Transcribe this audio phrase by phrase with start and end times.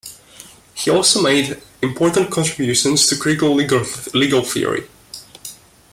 [0.73, 4.87] He also made important contributions to critical legal theory.